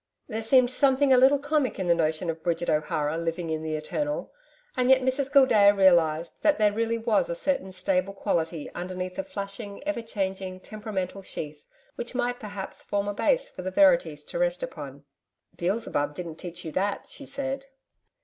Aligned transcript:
There 0.27 0.41
seemed 0.41 0.71
something 0.71 1.13
a 1.13 1.17
little 1.19 1.37
comic 1.37 1.77
in 1.77 1.85
the 1.87 1.93
notion 1.93 2.31
of 2.31 2.41
Bridget 2.41 2.71
O'Hara 2.71 3.17
living 3.17 3.51
in 3.51 3.61
the 3.61 3.75
Eternal, 3.75 4.33
and 4.75 4.89
yet 4.89 5.03
Mrs 5.03 5.31
Gildea 5.31 5.75
realised 5.75 6.41
that 6.41 6.57
there 6.57 6.73
really 6.73 6.97
was 6.97 7.29
a 7.29 7.35
certain 7.35 7.71
stable 7.71 8.11
quality 8.15 8.67
underneath 8.73 9.17
the 9.17 9.23
flashing, 9.23 9.83
ever 9.83 10.01
changing 10.01 10.59
temperamental 10.61 11.21
sheath, 11.21 11.67
which 11.97 12.15
might 12.15 12.39
perhaps 12.39 12.81
form 12.81 13.07
a 13.07 13.13
base 13.13 13.47
for 13.51 13.61
the 13.61 13.69
Verities 13.69 14.25
to 14.25 14.39
rest 14.39 14.63
upon. 14.63 15.03
'Beelzebub 15.55 16.15
didn't 16.15 16.37
teach 16.37 16.65
you 16.65 16.71
that,' 16.71 17.05
she 17.05 17.27
said. 17.27 17.67